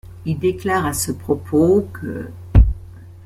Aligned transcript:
Il 0.25 0.39
déclare 0.39 0.87
à 0.87 0.93
ce 0.93 1.11
propos 1.11 1.87
qu'. 1.93 2.31